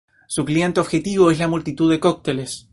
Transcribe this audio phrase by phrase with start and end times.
[0.27, 2.67] Su cliente objetivo es la multitud de cócteles.